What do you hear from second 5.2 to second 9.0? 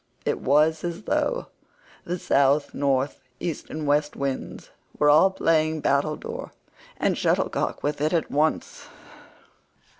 playing battledore and shuttlecock with it at once.